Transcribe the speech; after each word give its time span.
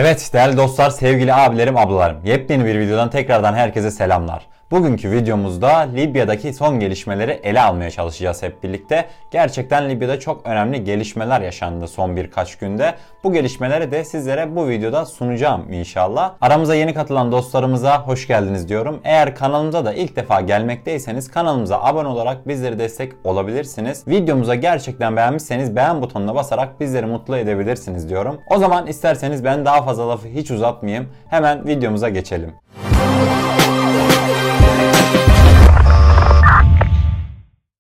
Evet 0.00 0.30
değerli 0.32 0.56
dostlar, 0.56 0.90
sevgili 0.90 1.34
abilerim, 1.34 1.76
ablalarım. 1.76 2.24
Yepyeni 2.24 2.64
bir 2.64 2.78
videodan 2.78 3.10
tekrardan 3.10 3.54
herkese 3.54 3.90
selamlar. 3.90 4.46
Bugünkü 4.70 5.10
videomuzda 5.10 5.76
Libya'daki 5.78 6.52
son 6.52 6.80
gelişmeleri 6.80 7.30
ele 7.30 7.60
almaya 7.60 7.90
çalışacağız 7.90 8.42
hep 8.42 8.62
birlikte. 8.62 9.08
Gerçekten 9.30 9.90
Libya'da 9.90 10.20
çok 10.20 10.46
önemli 10.46 10.84
gelişmeler 10.84 11.40
yaşandı 11.40 11.88
son 11.88 12.16
birkaç 12.16 12.56
günde. 12.56 12.94
Bu 13.24 13.32
gelişmeleri 13.32 13.90
de 13.90 14.04
sizlere 14.04 14.56
bu 14.56 14.68
videoda 14.68 15.06
sunacağım 15.06 15.72
inşallah. 15.72 16.34
Aramıza 16.40 16.74
yeni 16.74 16.94
katılan 16.94 17.32
dostlarımıza 17.32 18.02
hoş 18.06 18.26
geldiniz 18.26 18.68
diyorum. 18.68 19.00
Eğer 19.04 19.34
kanalımıza 19.34 19.84
da 19.84 19.92
ilk 19.92 20.16
defa 20.16 20.40
gelmekteyseniz 20.40 21.30
kanalımıza 21.30 21.82
abone 21.82 22.08
olarak 22.08 22.48
bizlere 22.48 22.78
destek 22.78 23.12
olabilirsiniz. 23.24 24.08
Videomuza 24.08 24.54
gerçekten 24.54 25.16
beğenmişseniz 25.16 25.76
beğen 25.76 26.02
butonuna 26.02 26.34
basarak 26.34 26.80
bizleri 26.80 27.06
mutlu 27.06 27.36
edebilirsiniz 27.36 28.08
diyorum. 28.08 28.40
O 28.50 28.58
zaman 28.58 28.86
isterseniz 28.86 29.44
ben 29.44 29.64
daha 29.64 29.82
fazla 29.82 30.08
lafı 30.08 30.28
hiç 30.28 30.50
uzatmayayım. 30.50 31.08
Hemen 31.30 31.66
videomuza 31.66 32.08
geçelim. 32.08 32.54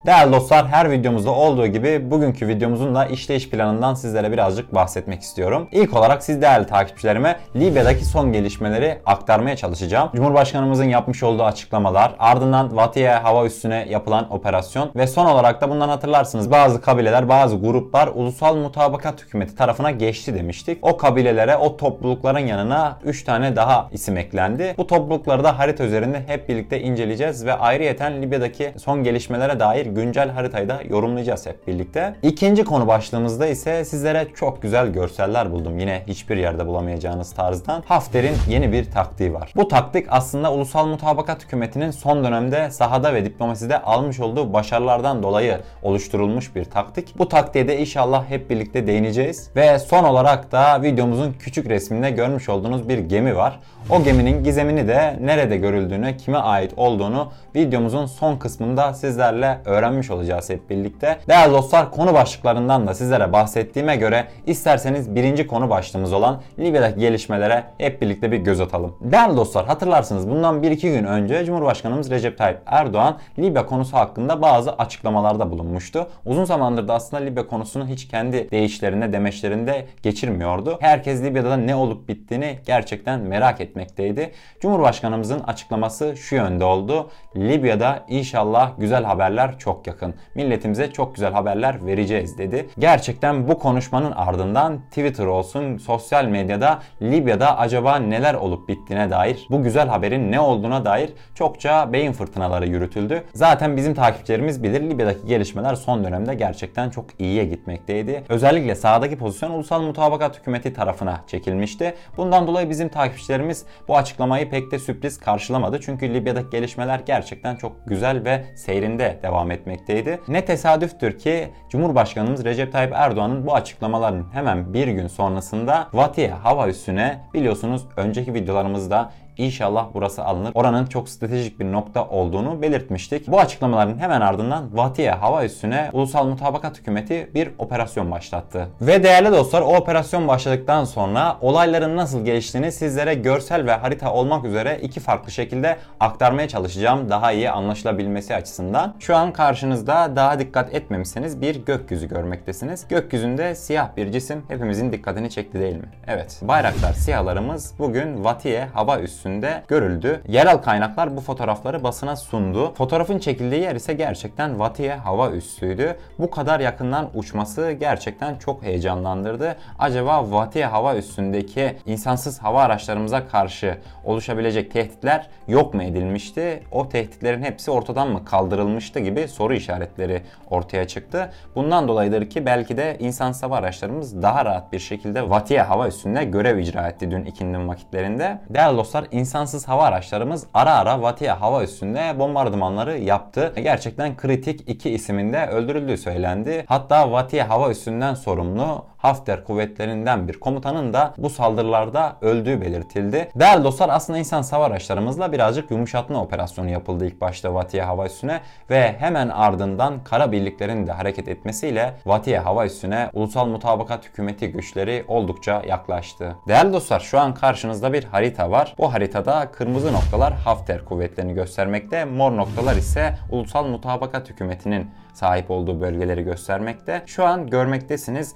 Değerli 0.06 0.32
dostlar 0.32 0.68
her 0.68 0.90
videomuzda 0.90 1.30
olduğu 1.30 1.66
gibi 1.66 2.10
bugünkü 2.10 2.48
videomuzun 2.48 2.94
da 2.94 3.06
işleyiş 3.06 3.50
planından 3.50 3.94
sizlere 3.94 4.32
birazcık 4.32 4.74
bahsetmek 4.74 5.22
istiyorum. 5.22 5.68
İlk 5.72 5.96
olarak 5.96 6.24
siz 6.24 6.42
değerli 6.42 6.66
takipçilerime 6.66 7.36
Libya'daki 7.56 8.04
son 8.04 8.32
gelişmeleri 8.32 8.98
aktarmaya 9.06 9.56
çalışacağım. 9.56 10.10
Cumhurbaşkanımızın 10.16 10.84
yapmış 10.84 11.22
olduğu 11.22 11.42
açıklamalar, 11.42 12.14
ardından 12.18 12.76
Vatiye 12.76 13.10
hava 13.10 13.46
üssüne 13.46 13.86
yapılan 13.88 14.32
operasyon 14.32 14.90
ve 14.96 15.06
son 15.06 15.26
olarak 15.26 15.60
da 15.60 15.70
bundan 15.70 15.88
hatırlarsınız 15.88 16.50
bazı 16.50 16.80
kabileler, 16.80 17.28
bazı 17.28 17.56
gruplar 17.56 18.10
ulusal 18.14 18.56
mutabakat 18.56 19.22
hükümeti 19.22 19.56
tarafına 19.56 19.90
geçti 19.90 20.34
demiştik. 20.34 20.78
O 20.82 20.96
kabilelere, 20.96 21.56
o 21.56 21.76
toplulukların 21.76 22.46
yanına 22.46 22.98
3 23.04 23.24
tane 23.24 23.56
daha 23.56 23.88
isim 23.92 24.16
eklendi. 24.16 24.74
Bu 24.78 24.86
toplulukları 24.86 25.44
da 25.44 25.58
harita 25.58 25.84
üzerinde 25.84 26.22
hep 26.26 26.48
birlikte 26.48 26.80
inceleyeceğiz 26.80 27.46
ve 27.46 27.54
ayrıyeten 27.54 28.22
Libya'daki 28.22 28.72
son 28.78 29.04
gelişmelere 29.04 29.60
dair 29.60 29.91
güncel 29.94 30.30
haritayı 30.30 30.68
da 30.68 30.80
yorumlayacağız 30.88 31.46
hep 31.46 31.66
birlikte. 31.66 32.14
İkinci 32.22 32.64
konu 32.64 32.86
başlığımızda 32.86 33.46
ise 33.46 33.84
sizlere 33.84 34.26
çok 34.34 34.62
güzel 34.62 34.88
görseller 34.88 35.52
buldum. 35.52 35.78
Yine 35.78 36.02
hiçbir 36.06 36.36
yerde 36.36 36.66
bulamayacağınız 36.66 37.32
tarzdan. 37.32 37.82
Hafter'in 37.86 38.36
yeni 38.48 38.72
bir 38.72 38.90
taktiği 38.90 39.34
var. 39.34 39.52
Bu 39.56 39.68
taktik 39.68 40.06
aslında 40.10 40.52
ulusal 40.52 40.86
mutabakat 40.86 41.44
hükümetinin 41.44 41.90
son 41.90 42.24
dönemde 42.24 42.70
sahada 42.70 43.14
ve 43.14 43.24
diplomaside 43.24 43.82
almış 43.82 44.20
olduğu 44.20 44.52
başarılardan 44.52 45.22
dolayı 45.22 45.60
oluşturulmuş 45.82 46.54
bir 46.56 46.64
taktik. 46.64 47.18
Bu 47.18 47.28
taktiğe 47.28 47.68
de 47.68 47.78
inşallah 47.78 48.30
hep 48.30 48.50
birlikte 48.50 48.86
değineceğiz. 48.86 49.50
Ve 49.56 49.78
son 49.78 50.04
olarak 50.04 50.52
da 50.52 50.82
videomuzun 50.82 51.32
küçük 51.32 51.68
resminde 51.68 52.10
görmüş 52.10 52.48
olduğunuz 52.48 52.88
bir 52.88 52.98
gemi 52.98 53.36
var. 53.36 53.60
O 53.90 54.02
geminin 54.02 54.44
gizemini 54.44 54.88
de 54.88 55.16
nerede 55.20 55.56
görüldüğünü, 55.56 56.16
kime 56.16 56.38
ait 56.38 56.72
olduğunu 56.76 57.32
videomuzun 57.56 58.06
son 58.06 58.36
kısmında 58.36 58.94
sizlerle 58.94 59.58
öğrenmiş 59.64 60.10
olacağız 60.10 60.50
hep 60.50 60.70
birlikte. 60.70 61.18
Değerli 61.28 61.52
dostlar 61.52 61.90
konu 61.90 62.14
başlıklarından 62.14 62.86
da 62.86 62.94
sizlere 62.94 63.32
bahsettiğime 63.32 63.96
göre 63.96 64.26
isterseniz 64.46 65.14
birinci 65.14 65.46
konu 65.46 65.70
başlığımız 65.70 66.12
olan 66.12 66.40
Libya'daki 66.58 67.00
gelişmelere 67.00 67.64
hep 67.78 68.02
birlikte 68.02 68.32
bir 68.32 68.38
göz 68.38 68.60
atalım. 68.60 68.96
Değerli 69.00 69.36
dostlar 69.36 69.66
hatırlarsınız 69.66 70.30
bundan 70.30 70.62
1-2 70.62 70.80
gün 70.80 71.04
önce 71.04 71.44
Cumhurbaşkanımız 71.44 72.10
Recep 72.10 72.38
Tayyip 72.38 72.58
Erdoğan 72.66 73.18
Libya 73.38 73.66
konusu 73.66 73.96
hakkında 73.96 74.42
bazı 74.42 74.72
açıklamalarda 74.72 75.50
bulunmuştu. 75.50 76.06
Uzun 76.26 76.44
zamandır 76.44 76.88
da 76.88 76.94
aslında 76.94 77.22
Libya 77.22 77.46
konusunu 77.46 77.86
hiç 77.86 78.08
kendi 78.08 78.50
deyişlerinde, 78.50 79.12
demeçlerinde 79.12 79.86
geçirmiyordu. 80.02 80.78
Herkes 80.80 81.22
Libya'da 81.22 81.56
ne 81.56 81.74
olup 81.74 82.08
bittiğini 82.08 82.58
gerçekten 82.66 83.20
merak 83.20 83.60
etmekteydi. 83.72 84.30
Cumhurbaşkanımızın 84.60 85.40
açıklaması 85.40 86.16
şu 86.16 86.34
yönde 86.34 86.64
oldu. 86.64 87.10
Libya'da 87.36 88.04
inşallah 88.08 88.72
güzel 88.78 89.04
haberler 89.04 89.58
çok 89.58 89.86
yakın. 89.86 90.14
Milletimize 90.34 90.92
çok 90.92 91.14
güzel 91.14 91.32
haberler 91.32 91.86
vereceğiz 91.86 92.38
dedi. 92.38 92.68
Gerçekten 92.78 93.48
bu 93.48 93.58
konuşmanın 93.58 94.12
ardından 94.12 94.80
Twitter 94.88 95.26
olsun, 95.26 95.78
sosyal 95.78 96.24
medyada 96.24 96.78
Libya'da 97.02 97.58
acaba 97.58 97.96
neler 97.96 98.34
olup 98.34 98.68
bittiğine 98.68 99.10
dair, 99.10 99.46
bu 99.50 99.62
güzel 99.62 99.88
haberin 99.88 100.32
ne 100.32 100.40
olduğuna 100.40 100.84
dair 100.84 101.10
çokça 101.34 101.92
beyin 101.92 102.12
fırtınaları 102.12 102.66
yürütüldü. 102.66 103.22
Zaten 103.34 103.76
bizim 103.76 103.94
takipçilerimiz 103.94 104.62
bilir 104.62 104.80
Libya'daki 104.90 105.26
gelişmeler 105.26 105.74
son 105.74 106.04
dönemde 106.04 106.34
gerçekten 106.34 106.90
çok 106.90 107.04
iyiye 107.18 107.44
gitmekteydi. 107.44 108.24
Özellikle 108.28 108.74
sağdaki 108.74 109.18
pozisyon 109.18 109.50
Ulusal 109.50 109.82
Mutabakat 109.82 110.38
Hükümeti 110.40 110.72
tarafına 110.72 111.20
çekilmişti. 111.26 111.94
Bundan 112.16 112.46
dolayı 112.46 112.70
bizim 112.70 112.88
takipçilerimiz 112.88 113.61
bu 113.88 113.96
açıklamayı 113.96 114.50
pek 114.50 114.70
de 114.70 114.78
sürpriz 114.78 115.18
karşılamadı. 115.18 115.80
Çünkü 115.80 116.14
Libya'daki 116.14 116.50
gelişmeler 116.50 117.00
gerçekten 117.06 117.56
çok 117.56 117.72
güzel 117.86 118.24
ve 118.24 118.44
seyrinde 118.54 119.18
devam 119.22 119.50
etmekteydi. 119.50 120.20
Ne 120.28 120.44
tesadüftür 120.44 121.18
ki 121.18 121.48
Cumhurbaşkanımız 121.70 122.44
Recep 122.44 122.72
Tayyip 122.72 122.92
Erdoğan'ın 122.94 123.46
bu 123.46 123.54
açıklamaların 123.54 124.26
hemen 124.32 124.74
bir 124.74 124.88
gün 124.88 125.06
sonrasında 125.06 125.88
Vatiye 125.92 126.30
hava 126.30 126.68
üssüne 126.68 127.20
biliyorsunuz 127.34 127.86
önceki 127.96 128.34
videolarımızda 128.34 129.12
İnşallah 129.36 129.86
burası 129.94 130.24
alınır. 130.24 130.52
Oranın 130.54 130.86
çok 130.86 131.08
stratejik 131.08 131.60
bir 131.60 131.72
nokta 131.72 132.08
olduğunu 132.08 132.62
belirtmiştik. 132.62 133.28
Bu 133.28 133.40
açıklamaların 133.40 133.98
hemen 133.98 134.20
ardından 134.20 134.76
Vatiye 134.76 135.10
hava 135.10 135.44
üssüne 135.44 135.90
Ulusal 135.92 136.26
Mutabakat 136.26 136.78
Hükümeti 136.78 137.30
bir 137.34 137.50
operasyon 137.58 138.10
başlattı. 138.10 138.68
Ve 138.80 139.02
değerli 139.02 139.32
dostlar 139.32 139.62
o 139.62 139.76
operasyon 139.76 140.28
başladıktan 140.28 140.84
sonra 140.84 141.36
olayların 141.40 141.96
nasıl 141.96 142.24
geliştiğini 142.24 142.72
sizlere 142.72 143.14
görsel 143.14 143.66
ve 143.66 143.72
harita 143.72 144.12
olmak 144.12 144.44
üzere 144.44 144.78
iki 144.82 145.00
farklı 145.00 145.32
şekilde 145.32 145.76
aktarmaya 146.00 146.48
çalışacağım 146.48 147.10
daha 147.10 147.32
iyi 147.32 147.50
anlaşılabilmesi 147.50 148.34
açısından. 148.34 148.94
Şu 148.98 149.16
an 149.16 149.32
karşınızda 149.32 150.16
daha 150.16 150.38
dikkat 150.38 150.74
etmemişseniz 150.74 151.40
bir 151.40 151.64
gökyüzü 151.64 152.08
görmektesiniz. 152.08 152.88
Gökyüzünde 152.88 153.54
siyah 153.54 153.96
bir 153.96 154.12
cisim 154.12 154.42
hepimizin 154.48 154.92
dikkatini 154.92 155.30
çekti 155.30 155.60
değil 155.60 155.76
mi? 155.76 155.88
Evet. 156.06 156.38
Bayraktar 156.42 156.92
siyahlarımız 156.92 157.74
bugün 157.78 158.24
Vatiye 158.24 158.64
hava 158.74 158.98
üssü 158.98 159.21
üstünde 159.22 159.62
görüldü. 159.68 160.20
Yerel 160.28 160.62
kaynaklar 160.62 161.16
bu 161.16 161.20
fotoğrafları 161.20 161.84
basına 161.84 162.16
sundu. 162.16 162.74
Fotoğrafın 162.74 163.18
çekildiği 163.18 163.60
yer 163.62 163.76
ise 163.76 163.92
gerçekten 163.92 164.58
Vatiye 164.58 164.94
hava 164.94 165.30
üssüydü. 165.30 165.96
Bu 166.18 166.30
kadar 166.30 166.60
yakından 166.60 167.10
uçması 167.14 167.72
gerçekten 167.72 168.38
çok 168.38 168.62
heyecanlandırdı. 168.62 169.56
Acaba 169.78 170.30
Vatiye 170.30 170.66
hava 170.66 170.96
üssündeki 170.96 171.76
insansız 171.86 172.38
hava 172.38 172.62
araçlarımıza 172.62 173.28
karşı 173.28 173.78
oluşabilecek 174.04 174.70
tehditler 174.72 175.28
yok 175.48 175.74
mu 175.74 175.82
edilmişti? 175.82 176.62
O 176.72 176.88
tehditlerin 176.88 177.42
hepsi 177.42 177.70
ortadan 177.70 178.08
mı 178.08 178.24
kaldırılmıştı 178.24 179.00
gibi 179.00 179.28
soru 179.28 179.54
işaretleri 179.54 180.22
ortaya 180.50 180.86
çıktı. 180.86 181.30
Bundan 181.54 181.88
dolayıdır 181.88 182.30
ki 182.30 182.46
belki 182.46 182.76
de 182.76 182.96
insansız 182.98 183.42
hava 183.42 183.56
araçlarımız 183.56 184.22
daha 184.22 184.44
rahat 184.44 184.72
bir 184.72 184.78
şekilde 184.78 185.30
Vatiye 185.30 185.62
hava 185.62 185.88
üssünde 185.88 186.24
görev 186.24 186.58
icra 186.58 186.88
etti 186.88 187.10
dün 187.10 187.24
ikindin 187.24 187.68
vakitlerinde. 187.68 188.38
Değerli 188.50 188.76
dostlar 188.76 189.04
insansız 189.12 189.68
hava 189.68 189.84
araçlarımız 189.84 190.46
ara 190.54 190.74
ara 190.74 191.02
Vatiye 191.02 191.30
hava 191.30 191.62
üssünde 191.62 192.18
bombardımanları 192.18 192.98
yaptı. 192.98 193.52
Gerçekten 193.56 194.16
kritik 194.16 194.68
iki 194.68 194.90
isiminde 194.90 195.46
öldürüldüğü 195.46 195.96
söylendi. 195.96 196.64
Hatta 196.68 197.12
Vatiye 197.12 197.42
hava 197.42 197.70
üssünden 197.70 198.14
sorumlu 198.14 198.84
Hafter 199.02 199.44
kuvvetlerinden 199.44 200.28
bir 200.28 200.40
komutanın 200.40 200.92
da 200.92 201.14
bu 201.18 201.30
saldırılarda 201.30 202.16
öldüğü 202.20 202.60
belirtildi. 202.60 203.30
Değerli 203.34 203.64
dostlar 203.64 203.88
aslında 203.88 204.18
insan 204.18 204.42
hava 204.42 204.64
araçlarımızla 204.64 205.32
birazcık 205.32 205.70
yumuşatma 205.70 206.22
operasyonu 206.22 206.70
yapıldı 206.70 207.06
ilk 207.06 207.20
başta 207.20 207.54
Vatiye 207.54 207.82
hava 207.82 208.06
üssüne 208.06 208.40
ve 208.70 208.96
hemen 208.98 209.28
ardından 209.28 210.04
kara 210.04 210.32
birliklerin 210.32 210.86
de 210.86 210.92
hareket 210.92 211.28
etmesiyle 211.28 211.94
Vatiye 212.06 212.38
hava 212.38 212.66
üssüne 212.66 213.10
ulusal 213.12 213.46
mutabakat 213.46 214.04
hükümeti 214.04 214.52
güçleri 214.52 215.04
oldukça 215.08 215.62
yaklaştı. 215.68 216.36
Değerli 216.48 216.72
dostlar 216.72 217.00
şu 217.00 217.20
an 217.20 217.34
karşınızda 217.34 217.92
bir 217.92 218.04
harita 218.04 218.50
var. 218.50 218.74
Bu 218.78 218.92
haritada 218.92 219.50
kırmızı 219.52 219.92
noktalar 219.92 220.32
Hafter 220.32 220.84
kuvvetlerini 220.84 221.34
göstermekte, 221.34 222.04
mor 222.04 222.36
noktalar 222.36 222.76
ise 222.76 223.14
ulusal 223.30 223.66
mutabakat 223.66 224.30
hükümetinin 224.30 224.90
sahip 225.12 225.50
olduğu 225.50 225.80
bölgeleri 225.80 226.22
göstermekte. 226.22 227.02
Şu 227.06 227.24
an 227.24 227.46
görmektesiniz 227.46 228.34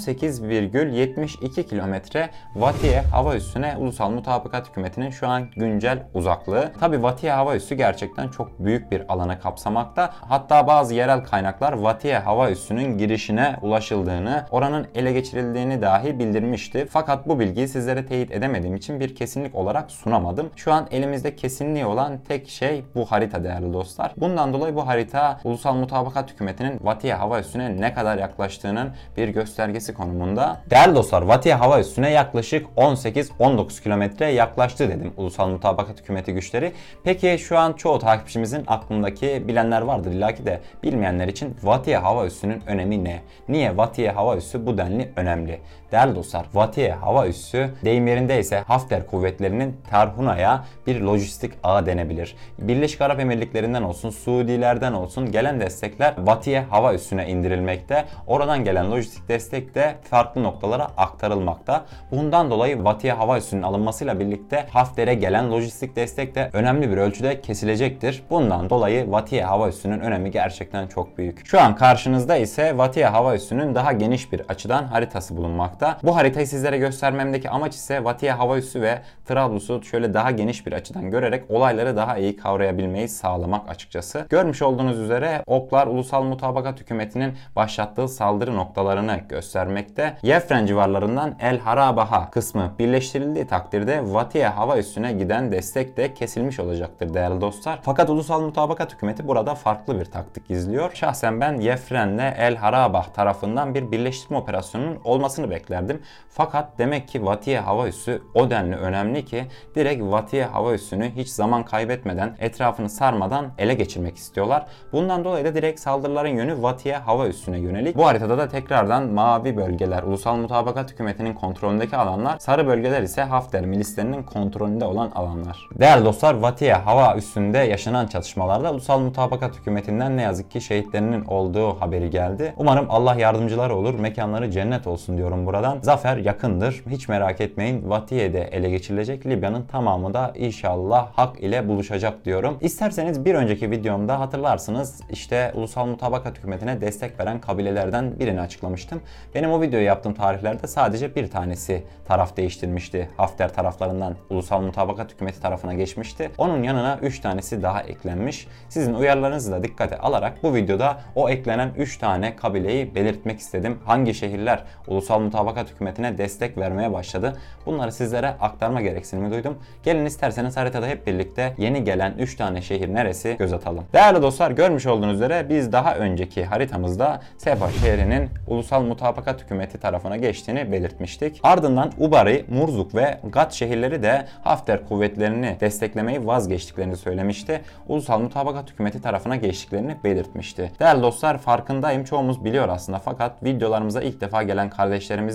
18,72 0.00 1.62
kilometre 1.68 2.30
Vatiye 2.56 3.00
hava 3.00 3.36
üssüne 3.36 3.76
Ulusal 3.78 4.10
Mutabakat 4.10 4.68
Hükümeti'nin 4.68 5.10
şu 5.10 5.28
an 5.28 5.48
güncel 5.56 6.02
uzaklığı. 6.14 6.72
Tabi 6.80 7.02
Vatiye 7.02 7.32
hava 7.32 7.56
üssü 7.56 7.74
gerçekten 7.74 8.28
çok 8.28 8.58
büyük 8.58 8.90
bir 8.90 9.12
alana 9.12 9.38
kapsamakta. 9.38 10.12
Hatta 10.28 10.66
bazı 10.66 10.94
yerel 10.94 11.24
kaynaklar 11.24 11.72
Vatiye 11.72 12.18
hava 12.18 12.50
üssünün 12.50 12.98
girişine 12.98 13.56
ulaşıldığını, 13.62 14.46
oranın 14.50 14.86
ele 14.94 15.12
geçirildiğini 15.12 15.82
dahi 15.82 16.18
bildirmişti. 16.18 16.86
Fakat 16.90 17.28
bu 17.28 17.40
bilgiyi 17.40 17.68
sizlere 17.68 18.06
teyit 18.06 18.30
edemediğim 18.30 18.76
için 18.76 19.00
bir 19.00 19.14
kesinlik 19.14 19.54
olarak 19.54 19.90
sunamadım. 19.90 20.50
Şu 20.56 20.72
an 20.72 20.86
elimizde 20.90 21.36
kesinliği 21.36 21.86
olan 21.86 22.18
tek 22.28 22.48
şey 22.48 22.84
bu 22.94 23.04
harita 23.04 23.44
değerli 23.44 23.72
dostlar. 23.72 24.12
Bundan 24.16 24.52
dolayı 24.52 24.74
bu 24.74 24.86
harita 24.86 25.40
Ulusal 25.44 25.74
Mutabakat 25.74 26.30
Hükümeti'nin 26.30 26.80
Vatiye 26.80 27.14
hava 27.14 27.40
üssüne 27.40 27.80
ne 27.80 27.94
kadar 27.94 28.18
yaklaştığının 28.18 28.90
bir 29.16 29.28
göstergesi 29.28 29.89
göstergesi 29.90 29.94
konumunda. 29.94 30.62
Değerli 30.70 30.94
dostlar 30.94 31.22
Vatiye 31.22 31.54
hava 31.54 31.80
üssüne 31.80 32.10
yaklaşık 32.10 32.66
18-19 32.76 33.82
kilometre 33.82 34.32
yaklaştı 34.32 34.88
dedim 34.88 35.12
Ulusal 35.16 35.48
Mutabakat 35.48 36.00
Hükümeti 36.00 36.32
güçleri. 36.32 36.72
Peki 37.04 37.38
şu 37.38 37.58
an 37.58 37.72
çoğu 37.72 37.98
takipçimizin 37.98 38.64
aklındaki 38.66 39.44
bilenler 39.48 39.82
vardır 39.82 40.12
illaki 40.12 40.46
de 40.46 40.60
bilmeyenler 40.82 41.28
için 41.28 41.56
Vatiye 41.62 41.98
hava 41.98 42.26
üssünün 42.26 42.62
önemi 42.66 43.04
ne? 43.04 43.22
Niye 43.48 43.76
Vatiye 43.76 44.10
hava 44.10 44.36
üssü 44.36 44.66
bu 44.66 44.78
denli 44.78 45.12
önemli? 45.16 45.60
Değerli 45.92 46.14
dostlar 46.14 46.46
Vatiye 46.54 46.92
hava 46.92 47.26
üssü 47.26 47.70
deyim 47.84 48.06
yerinde 48.06 48.40
ise 48.40 48.60
Hafter 48.66 49.06
kuvvetlerinin 49.06 49.76
Terhuna'ya 49.90 50.64
bir 50.86 51.00
lojistik 51.00 51.52
ağ 51.62 51.86
denebilir. 51.86 52.36
Birleşik 52.58 53.00
Arap 53.00 53.20
Emirlikleri'nden 53.20 53.82
olsun, 53.82 54.10
Suudilerden 54.10 54.92
olsun 54.92 55.32
gelen 55.32 55.60
destekler 55.60 56.14
Vatiye 56.18 56.60
hava 56.60 56.94
üssüne 56.94 57.28
indirilmekte. 57.28 58.04
Oradan 58.26 58.64
gelen 58.64 58.90
lojistik 58.90 59.28
destek 59.28 59.74
de 59.74 59.94
farklı 60.10 60.42
noktalara 60.42 60.84
aktarılmakta. 60.96 61.84
Bundan 62.10 62.50
dolayı 62.50 62.84
Vatiye 62.84 63.12
hava 63.12 63.38
üssünün 63.38 63.62
alınmasıyla 63.62 64.20
birlikte 64.20 64.66
Hafter'e 64.72 65.14
gelen 65.14 65.50
lojistik 65.52 65.96
destek 65.96 66.34
de 66.34 66.50
önemli 66.52 66.90
bir 66.90 66.96
ölçüde 66.96 67.40
kesilecektir. 67.40 68.22
Bundan 68.30 68.70
dolayı 68.70 69.10
Vatiye 69.10 69.44
hava 69.44 69.68
üssünün 69.68 70.00
önemi 70.00 70.30
gerçekten 70.30 70.86
çok 70.86 71.18
büyük. 71.18 71.46
Şu 71.46 71.60
an 71.60 71.76
karşınızda 71.76 72.36
ise 72.36 72.78
Vatiye 72.78 73.06
hava 73.06 73.34
üssünün 73.34 73.74
daha 73.74 73.92
geniş 73.92 74.32
bir 74.32 74.40
açıdan 74.48 74.84
haritası 74.84 75.36
bulunmakta. 75.36 75.79
Bu 76.02 76.16
haritayı 76.16 76.46
sizlere 76.46 76.78
göstermemdeki 76.78 77.50
amaç 77.50 77.74
ise 77.74 78.04
Vatiye 78.04 78.32
hava 78.32 78.58
üssü 78.58 78.82
ve 78.82 78.98
Trablus'u 79.24 79.82
şöyle 79.82 80.14
daha 80.14 80.30
geniş 80.30 80.66
bir 80.66 80.72
açıdan 80.72 81.10
görerek 81.10 81.50
olayları 81.50 81.96
daha 81.96 82.18
iyi 82.18 82.36
kavrayabilmeyi 82.36 83.08
sağlamak 83.08 83.70
açıkçası. 83.70 84.26
Görmüş 84.30 84.62
olduğunuz 84.62 84.98
üzere 84.98 85.42
oklar 85.46 85.86
Ulusal 85.86 86.22
Mutabakat 86.22 86.80
Hükümeti'nin 86.80 87.34
başlattığı 87.56 88.08
saldırı 88.08 88.56
noktalarını 88.56 89.20
göstermekte. 89.28 90.16
Yefren 90.22 90.66
civarlarından 90.66 91.34
El 91.40 91.58
Harabaha 91.58 92.30
kısmı 92.30 92.72
birleştirildiği 92.78 93.46
takdirde 93.46 94.14
Vatiye 94.14 94.48
hava 94.48 94.78
üssüne 94.78 95.12
giden 95.12 95.52
destek 95.52 95.96
de 95.96 96.14
kesilmiş 96.14 96.60
olacaktır 96.60 97.14
değerli 97.14 97.40
dostlar. 97.40 97.78
Fakat 97.82 98.10
Ulusal 98.10 98.40
Mutabakat 98.40 98.94
Hükümeti 98.94 99.28
burada 99.28 99.54
farklı 99.54 100.00
bir 100.00 100.04
taktik 100.04 100.50
izliyor. 100.50 100.90
Şahsen 100.94 101.40
ben 101.40 101.60
Yefren'le 101.60 102.34
El 102.36 102.56
Harabah 102.56 103.04
tarafından 103.04 103.74
bir 103.74 103.92
birleştirme 103.92 104.38
operasyonunun 104.38 104.98
olmasını 105.04 105.50
beklerdim. 105.70 106.02
Fakat 106.28 106.78
demek 106.78 107.08
ki 107.08 107.24
Vatiye 107.24 107.60
hava 107.60 107.88
üssü 107.88 108.22
o 108.34 108.50
denli 108.50 108.76
önemli 108.76 109.24
ki 109.24 109.44
direkt 109.74 110.02
Vatiye 110.02 110.44
hava 110.44 110.74
üssünü 110.74 111.10
hiç 111.16 111.28
zaman 111.28 111.64
kaybetmeden 111.64 112.36
etrafını 112.38 112.88
sarmadan 112.88 113.46
ele 113.58 113.74
geçirmek 113.74 114.16
istiyorlar. 114.16 114.66
Bundan 114.92 115.24
dolayı 115.24 115.44
da 115.44 115.54
direkt 115.54 115.80
saldırıların 115.80 116.28
yönü 116.28 116.62
Vatiye 116.62 116.96
hava 116.96 117.26
üssüne 117.26 117.58
yönelik. 117.58 117.96
Bu 117.96 118.06
haritada 118.06 118.38
da 118.38 118.48
tekrardan 118.48 119.06
mavi 119.06 119.56
bölgeler 119.56 120.02
Ulusal 120.02 120.36
Mutabakat 120.36 120.92
Hükümeti'nin 120.92 121.34
kontrolündeki 121.34 121.96
alanlar, 121.96 122.38
sarı 122.38 122.66
bölgeler 122.66 123.02
ise 123.02 123.22
Hafter 123.22 123.66
milislerinin 123.66 124.22
kontrolünde 124.22 124.84
olan 124.84 125.10
alanlar. 125.10 125.68
Değerli 125.78 126.04
dostlar 126.04 126.34
Vatiye 126.34 126.74
hava 126.74 127.16
üssünde 127.16 127.58
yaşanan 127.58 128.06
çatışmalarda 128.06 128.72
Ulusal 128.72 128.98
Mutabakat 129.00 129.56
Hükümeti'nden 129.56 130.16
ne 130.16 130.22
yazık 130.22 130.50
ki 130.50 130.60
şehitlerinin 130.60 131.24
olduğu 131.24 131.80
haberi 131.80 132.10
geldi. 132.10 132.54
Umarım 132.56 132.86
Allah 132.88 133.14
yardımcıları 133.14 133.76
olur, 133.76 133.94
mekanları 133.94 134.50
cennet 134.50 134.86
olsun 134.86 135.16
diyorum 135.16 135.46
buradan. 135.60 135.78
Zafer 135.82 136.16
yakındır. 136.16 136.82
Hiç 136.90 137.08
merak 137.08 137.40
etmeyin. 137.40 137.90
Vatiye'de 137.90 138.42
ele 138.42 138.70
geçirilecek. 138.70 139.26
Libya'nın 139.26 139.62
tamamı 139.62 140.14
da 140.14 140.32
inşallah 140.36 141.08
hak 141.12 141.40
ile 141.40 141.68
buluşacak 141.68 142.24
diyorum. 142.24 142.58
İsterseniz 142.60 143.24
bir 143.24 143.34
önceki 143.34 143.70
videomda 143.70 144.20
hatırlarsınız 144.20 145.00
işte 145.10 145.52
Ulusal 145.54 145.86
Mutabakat 145.86 146.38
Hükümeti'ne 146.38 146.80
destek 146.80 147.20
veren 147.20 147.40
kabilelerden 147.40 148.18
birini 148.18 148.40
açıklamıştım. 148.40 149.00
Benim 149.34 149.52
o 149.52 149.60
videoyu 149.60 149.84
yaptığım 149.86 150.14
tarihlerde 150.14 150.66
sadece 150.66 151.14
bir 151.14 151.30
tanesi 151.30 151.84
taraf 152.08 152.36
değiştirmişti. 152.36 153.10
Hafter 153.16 153.54
taraflarından 153.54 154.16
Ulusal 154.30 154.60
Mutabakat 154.60 155.12
Hükümeti 155.12 155.42
tarafına 155.42 155.74
geçmişti. 155.74 156.30
Onun 156.38 156.62
yanına 156.62 156.98
3 157.02 157.20
tanesi 157.20 157.62
daha 157.62 157.82
eklenmiş. 157.82 158.48
Sizin 158.68 158.94
uyarılarınızı 158.94 159.52
da 159.52 159.62
dikkate 159.62 159.98
alarak 159.98 160.42
bu 160.42 160.54
videoda 160.54 161.00
o 161.14 161.30
eklenen 161.30 161.70
3 161.76 161.98
tane 161.98 162.36
kabileyi 162.36 162.94
belirtmek 162.94 163.40
istedim. 163.40 163.78
Hangi 163.84 164.14
şehirler 164.14 164.64
Ulusal 164.86 165.20
Mutabakat 165.20 165.49
Hükümeti'ne 165.70 166.18
destek 166.18 166.58
vermeye 166.58 166.92
başladı. 166.92 167.36
Bunları 167.66 167.92
sizlere 167.92 168.28
aktarma 168.28 168.80
gereksinimi 168.80 169.30
duydum. 169.30 169.58
Gelin 169.82 170.06
isterseniz 170.06 170.56
haritada 170.56 170.86
hep 170.86 171.06
birlikte 171.06 171.54
yeni 171.58 171.84
gelen 171.84 172.14
3 172.18 172.36
tane 172.36 172.62
şehir 172.62 172.94
neresi 172.94 173.36
göz 173.38 173.52
atalım. 173.52 173.84
Değerli 173.92 174.22
dostlar 174.22 174.50
görmüş 174.50 174.86
olduğunuz 174.86 175.14
üzere 175.14 175.46
biz 175.48 175.72
daha 175.72 175.96
önceki 175.96 176.44
haritamızda 176.44 177.20
Sepa 177.38 177.70
şehrinin 177.70 178.28
Ulusal 178.46 178.82
Mutabakat 178.82 179.42
Hükümeti 179.42 179.78
tarafına 179.78 180.16
geçtiğini 180.16 180.72
belirtmiştik. 180.72 181.40
Ardından 181.42 181.92
Ubari, 181.98 182.44
Murzuk 182.48 182.94
ve 182.94 183.18
Gat 183.32 183.52
şehirleri 183.52 184.02
de 184.02 184.26
Hafter 184.42 184.88
kuvvetlerini 184.88 185.56
desteklemeyi 185.60 186.26
vazgeçtiklerini 186.26 186.96
söylemişti. 186.96 187.60
Ulusal 187.88 188.20
Mutabakat 188.20 188.70
Hükümeti 188.70 189.02
tarafına 189.02 189.36
geçtiklerini 189.36 189.96
belirtmişti. 190.04 190.72
Değerli 190.80 191.02
dostlar 191.02 191.38
farkındayım 191.38 192.04
çoğumuz 192.04 192.44
biliyor 192.44 192.68
aslında 192.68 192.98
fakat 192.98 193.44
videolarımıza 193.44 194.02
ilk 194.02 194.20
defa 194.20 194.42
gelen 194.42 194.70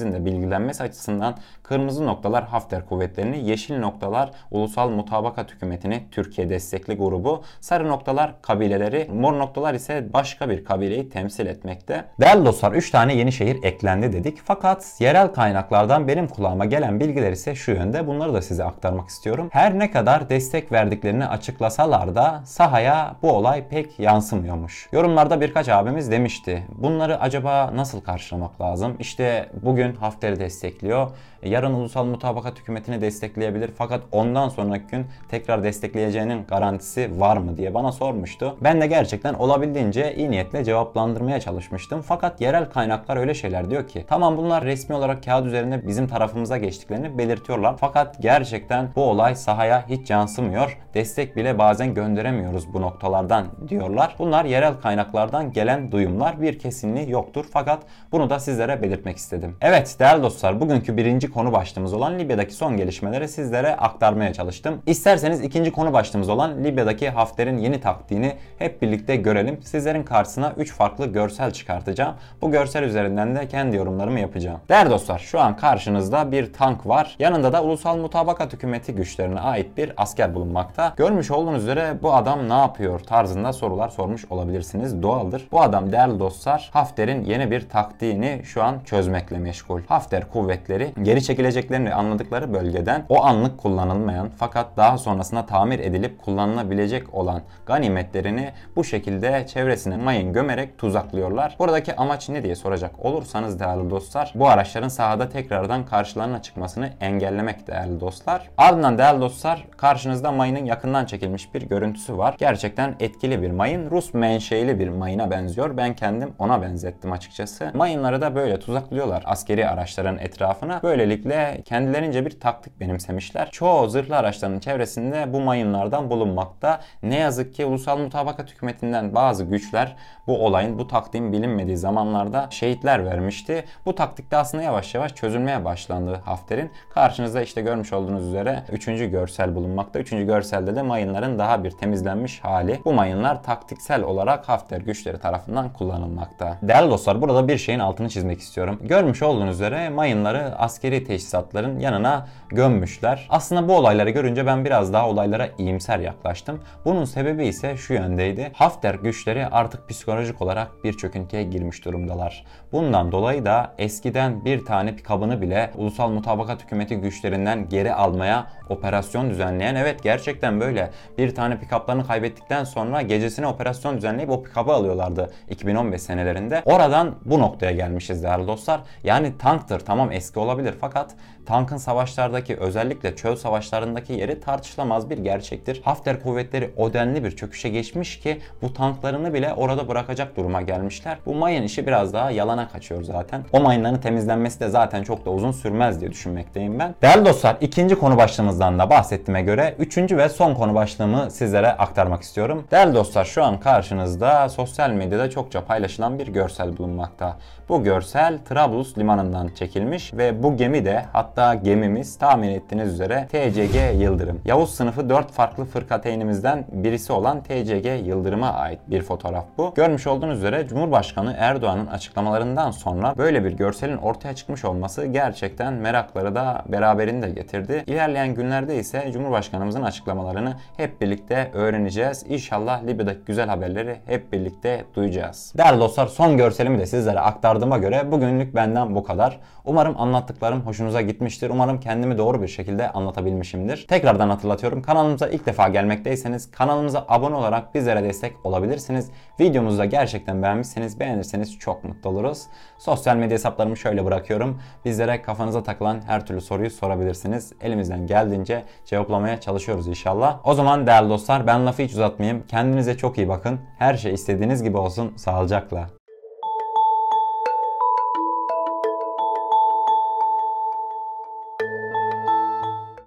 kardeşlerimizin 0.06 0.12
de 0.14 0.26
bilgilenmesi 0.26 0.84
açısından 0.84 1.36
kırmızı 1.64 2.06
noktalar 2.06 2.44
Hafter 2.44 2.86
kuvvetlerini, 2.86 3.50
yeşil 3.50 3.80
noktalar 3.80 4.32
Ulusal 4.52 4.90
Mutabakat 4.90 5.52
Hükümeti'ni 5.52 6.04
Türkiye 6.12 6.50
destekli 6.50 6.98
grubu, 6.98 7.44
sarı 7.62 7.88
noktalar 7.88 8.42
kabileleri, 8.42 9.08
mor 9.14 9.34
noktalar 9.34 9.74
ise 9.74 10.14
başka 10.14 10.50
bir 10.50 10.66
kabileyi 10.66 11.10
temsil 11.10 11.46
etmekte. 11.46 12.06
Değerli 12.20 12.46
dostlar 12.46 12.72
3 12.72 12.92
tane 12.92 13.16
yeni 13.16 13.32
şehir 13.32 13.64
eklendi 13.64 14.14
dedik 14.14 14.38
fakat 14.46 14.96
yerel 15.00 15.28
kaynaklardan 15.28 16.08
benim 16.08 16.28
kulağıma 16.28 16.66
gelen 16.66 17.00
bilgiler 17.00 17.32
ise 17.32 17.56
şu 17.56 17.72
yönde 17.72 18.08
bunları 18.08 18.34
da 18.34 18.42
size 18.42 18.64
aktarmak 18.64 19.10
istiyorum. 19.10 19.50
Her 19.52 19.80
ne 19.80 19.92
kadar 19.92 20.30
destek 20.30 20.72
verdiklerini 20.72 21.28
açıklasalar 21.28 22.16
da 22.16 22.42
sahaya 22.46 23.16
bu 23.22 23.32
olay 23.32 23.68
pek 23.68 24.00
yansımıyormuş. 24.00 24.90
Yorumlarda 24.92 25.42
birkaç 25.42 25.70
abimiz 25.70 26.12
demişti. 26.12 26.64
Bunları 26.70 27.20
acaba 27.20 27.72
nasıl 27.76 28.02
karşılamak 28.02 28.62
lazım? 28.62 28.96
İşte 29.00 29.50
bugün 29.62 29.85
Hafter'i 29.94 30.40
destekliyor. 30.40 31.12
Yarın 31.46 31.74
Ulusal 31.74 32.06
Mutabakat 32.06 32.60
Hükümeti'ni 32.60 33.02
destekleyebilir 33.02 33.72
fakat 33.78 34.02
ondan 34.12 34.50
sonraki 34.50 34.88
gün 34.88 35.06
tekrar 35.30 35.64
destekleyeceğinin 35.64 36.46
garantisi 36.46 37.20
var 37.20 37.38
mı 37.38 37.58
diye 37.58 37.74
bana 37.74 37.92
sormuştu. 37.92 38.58
Ben 38.62 38.82
de 38.82 38.88
gerçekten 38.88 39.34
olabildiğince 39.34 40.16
iyi 40.16 40.32
niyetle 40.32 40.64
cevaplandırmaya 40.64 41.40
çalışmıştım. 41.40 42.02
Fakat 42.02 42.42
yerel 42.42 42.70
kaynaklar 42.70 43.18
öyle 43.18 43.34
şeyler 43.34 43.70
diyor 43.70 43.88
ki 43.88 44.06
tamam 44.08 44.38
bunlar 44.38 44.64
resmi 44.64 44.96
olarak 44.96 45.24
kağıt 45.24 45.46
üzerinde 45.46 45.88
bizim 45.88 46.08
tarafımıza 46.08 46.58
geçtiklerini 46.58 47.18
belirtiyorlar. 47.18 47.76
Fakat 47.80 48.22
gerçekten 48.22 48.90
bu 48.96 49.04
olay 49.04 49.36
sahaya 49.36 49.86
hiç 49.90 50.10
yansımıyor. 50.10 50.78
Destek 50.94 51.36
bile 51.36 51.58
bazen 51.58 51.94
gönderemiyoruz 51.94 52.74
bu 52.74 52.82
noktalardan 52.82 53.48
diyorlar. 53.70 54.16
Bunlar 54.20 54.46
yerel 54.46 54.74
kaynaklardan 54.74 55.52
gelen 55.52 55.92
duyumlar 55.92 56.42
bir 56.42 56.60
kesinliği 56.60 57.12
yoktur. 57.12 57.46
Fakat 57.52 57.84
bunu 58.12 58.30
da 58.30 58.40
sizlere 58.40 58.82
belirtmek 58.82 59.18
istedim. 59.18 59.58
Evet 59.62 59.96
değerli 60.00 60.24
dostlar 60.24 60.62
bugünkü 60.62 60.98
birinci 60.98 61.35
konu 61.36 61.52
başlığımız 61.54 61.94
olan 61.94 62.20
Libya'daki 62.20 62.54
son 62.54 62.78
gelişmeleri 62.78 63.28
sizlere 63.28 63.76
aktarmaya 63.76 64.34
çalıştım. 64.34 64.82
İsterseniz 64.86 65.42
ikinci 65.42 65.72
konu 65.72 65.94
başlığımız 65.94 66.30
olan 66.30 66.64
Libya'daki 66.64 67.10
Hafter'in 67.10 67.58
yeni 67.58 67.82
taktiğini 67.82 68.36
hep 68.58 68.82
birlikte 68.82 69.16
görelim. 69.16 69.60
Sizlerin 69.64 70.04
karşısına 70.04 70.54
3 70.58 70.74
farklı 70.74 71.06
görsel 71.06 71.52
çıkartacağım. 71.52 72.16
Bu 72.42 72.52
görsel 72.52 72.84
üzerinden 72.84 73.36
de 73.36 73.48
kendi 73.48 73.76
yorumlarımı 73.76 74.20
yapacağım. 74.20 74.60
Değerli 74.70 74.90
dostlar 74.90 75.20
şu 75.20 75.40
an 75.40 75.58
karşınızda 75.58 76.32
bir 76.32 76.54
tank 76.54 76.88
var. 76.88 77.16
Yanında 77.20 77.54
da 77.54 77.64
Ulusal 77.64 77.98
Mutabakat 77.98 78.54
Hükümeti 78.54 78.96
güçlerine 78.96 79.40
ait 79.40 79.78
bir 79.78 79.94
asker 79.98 80.36
bulunmakta. 80.36 80.94
Görmüş 80.98 81.32
olduğunuz 81.32 81.64
üzere 81.64 81.98
bu 82.02 82.14
adam 82.14 82.50
ne 82.50 82.54
yapıyor 82.54 83.00
tarzında 83.00 83.54
sorular 83.54 83.90
sormuş 83.90 84.26
olabilirsiniz. 84.30 85.04
Doğaldır. 85.04 85.48
Bu 85.52 85.62
adam 85.62 85.92
değerli 85.92 86.20
dostlar 86.20 86.70
Hafter'in 86.74 87.24
yeni 87.24 87.52
bir 87.52 87.70
taktiğini 87.70 88.42
şu 88.44 88.64
an 88.64 88.80
çözmekle 88.86 89.38
meşgul. 89.38 89.82
Hafter 89.88 90.30
kuvvetleri 90.30 90.94
geri 91.04 91.25
çekileceklerini 91.26 91.94
anladıkları 91.94 92.54
bölgeden 92.54 93.06
o 93.10 93.24
anlık 93.24 93.58
kullanılmayan 93.58 94.30
fakat 94.38 94.78
daha 94.78 94.98
sonrasında 94.98 95.46
tamir 95.46 95.80
edilip 95.80 96.22
kullanılabilecek 96.22 97.14
olan 97.14 97.42
ganimetlerini 97.66 98.52
bu 98.76 98.84
şekilde 98.84 99.48
çevresine 99.48 99.98
mayın 99.98 100.34
gömerek 100.34 100.78
tuzaklıyorlar. 100.78 101.56
Buradaki 101.60 101.96
amaç 101.96 102.30
ne 102.30 102.44
diye 102.44 102.56
soracak 102.56 103.06
olursanız 103.06 103.60
değerli 103.60 103.90
dostlar 103.90 104.32
bu 104.36 104.48
araçların 104.48 104.88
sahada 104.88 105.30
tekrardan 105.30 105.86
karşılarına 105.86 106.42
çıkmasını 106.42 106.90
engellemek 107.02 107.68
değerli 107.68 108.00
dostlar. 108.00 108.50
Ardından 108.58 108.98
değerli 108.98 109.22
dostlar 109.22 109.66
karşınızda 109.78 110.32
mayının 110.32 110.66
yakından 110.66 111.06
çekilmiş 111.06 111.54
bir 111.54 111.62
görüntüsü 111.62 112.18
var. 112.18 112.36
Gerçekten 112.38 112.96
etkili 113.00 113.42
bir 113.42 113.52
mayın. 113.52 113.92
Rus 113.92 114.14
menşeili 114.14 114.80
bir 114.80 114.90
mayına 114.90 115.32
benziyor. 115.32 115.78
Ben 115.78 115.96
kendim 115.96 116.34
ona 116.40 116.62
benzettim 116.62 117.12
açıkçası. 117.12 117.72
Mayınları 117.74 118.22
da 118.22 118.36
böyle 118.36 118.60
tuzaklıyorlar 118.60 119.24
askeri 119.26 119.68
araçların 119.68 120.18
etrafına. 120.18 120.80
Böyle 120.84 121.05
Böylelikle 121.06 121.62
kendilerince 121.66 122.26
bir 122.26 122.40
taktik 122.40 122.80
benimsemişler. 122.80 123.50
Çoğu 123.52 123.90
zırhlı 123.90 124.18
araçların 124.18 124.60
çevresinde 124.60 125.34
bu 125.34 125.40
mayınlardan 125.42 126.10
bulunmakta. 126.10 126.82
Ne 127.04 127.16
yazık 127.18 127.56
ki 127.56 127.66
Ulusal 127.66 127.98
Mutabakat 127.98 128.52
Hükümeti'nden 128.52 129.16
bazı 129.16 129.44
güçler 129.44 129.96
bu 130.28 130.46
olayın, 130.46 130.80
bu 130.80 130.88
taktiğin 130.88 131.34
bilinmediği 131.34 131.78
zamanlarda 131.78 132.48
şehitler 132.50 133.06
vermişti. 133.06 133.64
Bu 133.86 133.96
taktikte 133.96 134.38
aslında 134.38 134.64
yavaş 134.64 134.96
yavaş 134.96 135.16
çözülmeye 135.16 135.66
başlandı 135.66 136.22
Hafter'in. 136.26 136.72
Karşınızda 136.94 137.42
işte 137.42 137.62
görmüş 137.62 137.94
olduğunuz 137.94 138.28
üzere 138.28 138.64
3. 138.72 138.86
görsel 138.86 139.56
bulunmakta. 139.56 140.00
3. 140.00 140.10
görselde 140.10 140.76
de 140.76 140.82
mayınların 140.82 141.40
daha 141.40 141.64
bir 141.64 141.72
temizlenmiş 141.72 142.40
hali. 142.40 142.80
Bu 142.86 142.94
mayınlar 142.94 143.44
taktiksel 143.44 144.04
olarak 144.04 144.50
Hafter 144.50 144.82
güçleri 144.82 145.20
tarafından 145.20 145.74
kullanılmakta. 145.74 146.58
Değerli 146.62 146.90
dostlar 146.90 147.22
burada 147.22 147.48
bir 147.48 147.58
şeyin 147.58 147.80
altını 147.80 148.10
çizmek 148.10 148.40
istiyorum. 148.40 148.80
Görmüş 148.82 149.24
olduğunuz 149.24 149.56
üzere 149.56 149.90
mayınları 149.90 150.56
askeri 150.58 150.95
teçhizatların 151.04 151.80
yanına 151.80 152.28
gömmüşler. 152.50 153.28
Aslında 153.30 153.68
bu 153.68 153.78
olayları 153.78 154.10
görünce 154.10 154.46
ben 154.46 154.66
biraz 154.66 154.94
daha 154.94 155.10
olaylara 155.10 155.50
iyimser 155.58 156.00
yaklaştım. 156.00 156.60
Bunun 156.86 157.06
sebebi 157.06 157.48
ise 157.48 157.78
şu 157.78 157.94
yöndeydi. 157.94 158.52
Hafter 158.54 158.96
güçleri 158.96 159.48
artık 159.48 159.90
psikolojik 159.90 160.42
olarak 160.42 160.84
bir 160.84 160.94
çöküntüye 160.94 161.44
girmiş 161.44 161.86
durumdalar. 161.86 162.46
Bundan 162.72 163.12
dolayı 163.12 163.46
da 163.46 163.74
eskiden 163.78 164.46
bir 164.46 164.66
tane 164.66 164.96
pikabını 164.96 165.42
bile 165.42 165.72
Ulusal 165.76 166.10
Mutabakat 166.10 166.64
Hükümeti 166.64 166.96
güçlerinden 166.96 167.70
geri 167.70 167.94
almaya 167.94 168.48
operasyon 168.70 169.30
düzenleyen 169.30 169.76
evet 169.76 170.04
gerçekten 170.04 170.62
böyle 170.62 170.92
bir 171.18 171.36
tane 171.36 171.60
pikaplarını 171.60 172.08
kaybettikten 172.08 172.64
sonra 172.64 173.02
gecesine 173.02 173.48
operasyon 173.48 173.98
düzenleyip 173.98 174.30
o 174.30 174.44
pikabı 174.44 174.72
alıyorlardı 174.72 175.34
2015 175.50 176.02
senelerinde. 176.02 176.62
Oradan 176.66 177.16
bu 177.26 177.40
noktaya 177.40 177.72
gelmişiz 177.72 178.24
değerli 178.24 178.48
dostlar. 178.48 178.82
Yani 179.04 179.38
tanktır 179.38 179.80
tamam 179.80 180.12
eski 180.12 180.40
olabilir 180.40 180.80
fakat 180.86 181.12
tankın 181.46 181.78
savaşlardaki 181.78 182.58
özellikle 182.58 183.16
çöl 183.16 183.36
savaşlarındaki 183.36 184.14
yeri 184.14 184.40
tartışılamaz 184.40 185.10
bir 185.10 185.18
gerçektir. 185.18 185.82
Hafter 185.86 186.24
kuvvetleri 186.24 186.72
o 186.78 186.94
denli 186.94 187.24
bir 187.24 187.32
çöküşe 187.32 187.70
geçmiş 187.70 188.20
ki 188.20 188.42
bu 188.62 188.74
tanklarını 188.74 189.34
bile 189.34 189.54
orada 189.54 189.88
bırakacak 189.88 190.38
duruma 190.38 190.62
gelmişler. 190.62 191.18
Bu 191.26 191.34
mayın 191.36 191.64
işi 191.64 191.88
biraz 191.88 192.14
daha 192.14 192.32
yalana 192.32 192.70
kaçıyor 192.70 193.04
zaten. 193.04 193.44
O 193.52 193.60
mayınların 193.60 193.98
temizlenmesi 193.98 194.60
de 194.60 194.70
zaten 194.70 195.04
çok 195.04 195.26
da 195.26 195.30
uzun 195.30 195.52
sürmez 195.52 196.02
diye 196.02 196.12
düşünmekteyim 196.12 196.80
ben. 196.80 196.96
Değerli 197.02 197.26
dostlar 197.26 197.58
ikinci 197.62 197.96
konu 197.96 198.18
başlığımızdan 198.18 198.80
da 198.80 198.90
bahsettiğime 198.90 199.42
göre 199.42 199.76
üçüncü 199.80 200.18
ve 200.18 200.30
son 200.30 200.54
konu 200.54 200.76
başlığımı 200.76 201.32
sizlere 201.32 201.68
aktarmak 201.68 202.22
istiyorum. 202.22 202.68
Değerli 202.72 202.94
dostlar 202.96 203.26
şu 203.26 203.44
an 203.44 203.60
karşınızda 203.60 204.50
sosyal 204.50 204.90
medyada 204.90 205.30
çokça 205.30 205.66
paylaşılan 205.66 206.20
bir 206.20 206.28
görsel 206.28 206.78
bulunmakta. 206.78 207.38
Bu 207.70 207.84
görsel 207.84 208.40
Trablus 208.50 208.98
limanından 208.98 209.48
çekilmiş 209.48 210.14
ve 210.14 210.44
bu 210.44 210.58
gemi 210.76 210.86
de 210.86 211.06
hatta 211.14 211.54
gemimiz 211.54 212.18
tahmin 212.18 212.50
ettiğiniz 212.50 212.94
üzere 212.94 213.28
TCG 213.28 214.02
Yıldırım. 214.02 214.42
Yavuz 214.46 214.76
sınıfı 214.76 215.10
4 215.10 215.32
farklı 215.32 215.66
fırkateynimizden 215.66 216.66
birisi 216.72 217.14
olan 217.14 217.44
TCG 217.44 218.08
Yıldırım'a 218.08 218.54
ait 218.54 218.80
bir 218.88 219.02
fotoğraf 219.02 219.46
bu. 219.58 219.74
Görmüş 219.76 220.08
olduğunuz 220.08 220.38
üzere 220.38 220.68
Cumhurbaşkanı 220.68 221.36
Erdoğan'ın 221.38 221.88
açıklamalarından 221.88 222.72
sonra 222.72 223.18
böyle 223.18 223.44
bir 223.44 223.52
görselin 223.52 223.98
ortaya 223.98 224.36
çıkmış 224.36 224.66
olması 224.66 225.06
gerçekten 225.06 225.74
merakları 225.74 226.36
da 226.36 226.64
beraberinde 226.68 227.30
getirdi. 227.30 227.84
İlerleyen 227.88 228.36
günlerde 228.36 228.80
ise 228.80 229.10
Cumhurbaşkanımızın 229.14 229.82
açıklamalarını 229.82 230.54
hep 230.78 231.02
birlikte 231.02 231.52
öğreneceğiz. 231.54 232.26
İnşallah 232.30 232.84
Libya'daki 232.84 233.20
güzel 233.26 233.48
haberleri 233.48 233.96
hep 234.06 234.34
birlikte 234.34 234.86
duyacağız. 234.96 235.54
Değerli 235.58 235.80
dostlar 235.80 236.08
son 236.08 236.38
görselimi 236.38 236.80
de 236.80 236.86
sizlere 236.86 237.20
aktardığıma 237.20 237.78
göre 237.78 238.12
bugünlük 238.12 238.56
benden 238.56 238.96
bu 238.96 239.04
kadar. 239.04 239.40
Umarım 239.66 240.02
anlattıklarım 240.02 240.65
hoşunuza 240.66 241.02
gitmiştir. 241.02 241.50
Umarım 241.50 241.80
kendimi 241.80 242.18
doğru 242.18 242.42
bir 242.42 242.48
şekilde 242.48 242.92
anlatabilmişimdir. 242.92 243.88
Tekrardan 243.88 244.30
hatırlatıyorum 244.30 244.82
kanalımıza 244.82 245.28
ilk 245.28 245.46
defa 245.46 245.68
gelmekteyseniz 245.68 246.52
kanalımıza 246.52 247.06
abone 247.08 247.36
olarak 247.36 247.76
bizlere 247.76 248.04
destek 248.04 248.46
olabilirsiniz. 248.46 249.10
Videomuzu 249.40 249.78
da 249.78 249.86
gerçekten 249.86 250.44
beğenmişseniz 250.44 251.00
beğenirseniz 251.00 251.60
çok 251.60 251.84
mutlu 251.84 252.10
oluruz. 252.10 252.44
Sosyal 252.78 253.16
medya 253.16 253.34
hesaplarımı 253.34 253.78
şöyle 253.78 254.06
bırakıyorum. 254.06 254.62
Bizlere 254.86 255.22
kafanıza 255.22 255.64
takılan 255.64 256.02
her 256.08 256.26
türlü 256.26 256.42
soruyu 256.42 256.70
sorabilirsiniz. 256.70 257.54
Elimizden 257.62 258.08
geldiğince 258.08 258.64
cevaplamaya 258.86 259.40
çalışıyoruz 259.40 259.88
inşallah. 259.88 260.40
O 260.44 260.54
zaman 260.54 260.88
değerli 260.88 261.10
dostlar 261.10 261.48
ben 261.48 261.66
lafı 261.66 261.84
hiç 261.84 261.92
uzatmayayım. 261.92 262.44
Kendinize 262.48 262.98
çok 262.98 263.18
iyi 263.18 263.28
bakın. 263.28 263.60
Her 263.80 263.98
şey 263.98 264.14
istediğiniz 264.14 264.64
gibi 264.64 264.78
olsun. 264.78 265.14
Sağlıcakla. 265.16 266.05